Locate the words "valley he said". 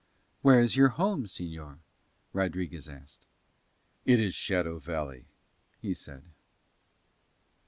4.79-6.23